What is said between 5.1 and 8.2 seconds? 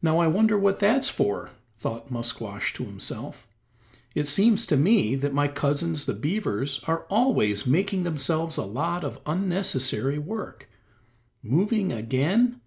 that my cousins the beavers are always making